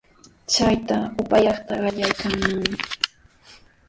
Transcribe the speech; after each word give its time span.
Shatu 0.53 0.97
upyayta 1.21 1.73
qallaykannami. 1.83 2.75